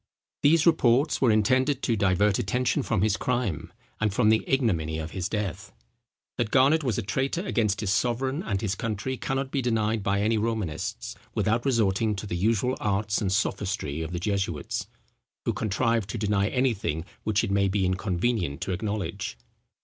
[0.41, 5.11] These reports were intended to divert attention from his crime, and from the ignominy of
[5.11, 5.71] his death.
[6.39, 10.21] That Garnet was a traitor against his sovereign and his country, cannot be denied by
[10.21, 14.87] any Romanists, without resorting to the usual arts and sophistry of the jesuits,
[15.45, 19.37] who contrive to deny anything which it may be inconvenient to acknowledge.